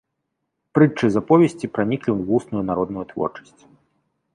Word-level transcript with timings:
Прытчы 0.77 1.05
з 1.15 1.21
аповесці 1.21 1.71
праніклі 1.75 2.11
ў 2.15 2.19
вусную 2.33 2.67
народную 2.71 3.05
творчасць. 3.13 3.61